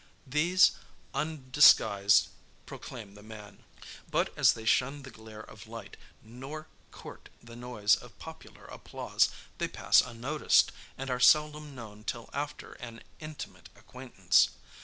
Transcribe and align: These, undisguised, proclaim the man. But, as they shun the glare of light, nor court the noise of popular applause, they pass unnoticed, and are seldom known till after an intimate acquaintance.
These, 0.25 0.71
undisguised, 1.13 2.29
proclaim 2.65 3.13
the 3.13 3.21
man. 3.21 3.63
But, 4.09 4.35
as 4.35 4.53
they 4.53 4.65
shun 4.65 5.03
the 5.03 5.11
glare 5.11 5.43
of 5.43 5.67
light, 5.67 5.95
nor 6.23 6.65
court 6.89 7.29
the 7.43 7.55
noise 7.55 7.97
of 7.97 8.17
popular 8.17 8.65
applause, 8.65 9.29
they 9.59 9.67
pass 9.67 10.01
unnoticed, 10.01 10.71
and 10.97 11.11
are 11.11 11.19
seldom 11.19 11.75
known 11.75 12.03
till 12.03 12.31
after 12.33 12.71
an 12.73 13.03
intimate 13.19 13.69
acquaintance. 13.75 14.49